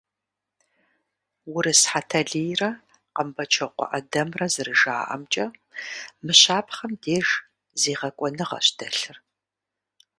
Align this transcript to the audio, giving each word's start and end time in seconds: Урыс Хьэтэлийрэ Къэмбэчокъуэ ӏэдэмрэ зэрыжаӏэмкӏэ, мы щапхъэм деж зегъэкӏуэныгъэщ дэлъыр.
Урыс 1.53 1.81
Хьэтэлийрэ 1.89 2.69
Къэмбэчокъуэ 3.15 3.85
ӏэдэмрэ 3.91 4.47
зэрыжаӏэмкӏэ, 4.53 5.45
мы 6.23 6.33
щапхъэм 6.39 6.91
деж 7.03 7.27
зегъэкӏуэныгъэщ 7.81 8.67
дэлъыр. 8.77 9.17